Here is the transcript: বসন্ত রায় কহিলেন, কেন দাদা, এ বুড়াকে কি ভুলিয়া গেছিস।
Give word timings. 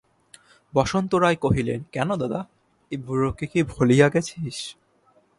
বসন্ত 0.73 1.11
রায় 1.15 1.35
কহিলেন, 1.35 1.79
কেন 1.91 2.09
দাদা, 2.15 2.41
এ 2.91 2.95
বুড়াকে 2.97 3.45
কি 3.45 3.59
ভুলিয়া 3.63 4.07
গেছিস। 4.09 4.57